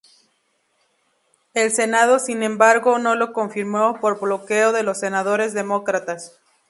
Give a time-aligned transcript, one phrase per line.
[1.53, 6.39] El Senado, sin embargo, no lo confirmó por bloqueo de los senadores demócratas.